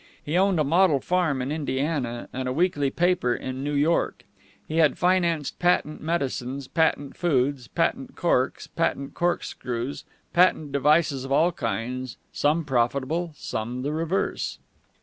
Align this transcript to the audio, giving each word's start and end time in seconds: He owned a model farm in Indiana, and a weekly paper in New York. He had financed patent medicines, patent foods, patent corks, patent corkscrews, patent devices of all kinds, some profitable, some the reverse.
He 0.25 0.35
owned 0.35 0.59
a 0.59 0.63
model 0.63 0.99
farm 0.99 1.43
in 1.43 1.51
Indiana, 1.51 2.27
and 2.33 2.47
a 2.49 2.53
weekly 2.53 2.89
paper 2.89 3.35
in 3.35 3.63
New 3.63 3.75
York. 3.75 4.23
He 4.67 4.77
had 4.77 4.97
financed 4.97 5.59
patent 5.59 6.01
medicines, 6.01 6.67
patent 6.67 7.15
foods, 7.15 7.67
patent 7.67 8.15
corks, 8.15 8.65
patent 8.65 9.13
corkscrews, 9.13 10.03
patent 10.33 10.71
devices 10.71 11.23
of 11.23 11.31
all 11.31 11.51
kinds, 11.51 12.17
some 12.31 12.65
profitable, 12.65 13.33
some 13.35 13.83
the 13.83 13.93
reverse. 13.93 14.57